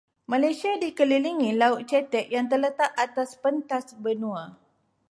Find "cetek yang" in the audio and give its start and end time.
1.89-2.47